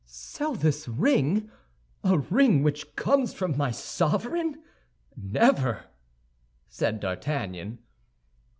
[0.07, 1.51] "Sell this ring,
[2.03, 4.59] a ring which comes from my sovereign?
[5.15, 5.83] Never!"
[6.67, 7.77] said D'Artagnan.